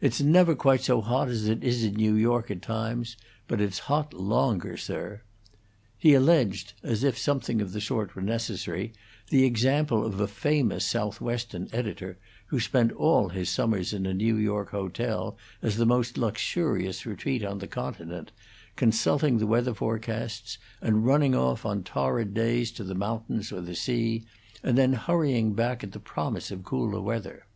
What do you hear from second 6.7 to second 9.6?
as if something of the sort were necessary, the